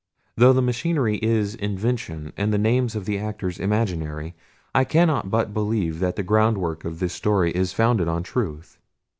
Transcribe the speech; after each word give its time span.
Though 0.35 0.51
the 0.51 0.63
machinery 0.63 1.17
is 1.21 1.53
invention, 1.53 2.33
and 2.35 2.51
the 2.51 2.57
names 2.57 2.95
of 2.95 3.05
the 3.05 3.19
actors 3.19 3.59
imaginary, 3.59 4.33
I 4.73 4.83
cannot 4.83 5.29
but 5.29 5.53
believe 5.53 5.99
that 5.99 6.15
the 6.15 6.23
groundwork 6.23 6.83
of 6.85 6.97
the 6.99 7.07
story 7.07 7.51
is 7.51 7.71
founded 7.71 8.07
on 8.07 8.23
truth. 8.23 8.79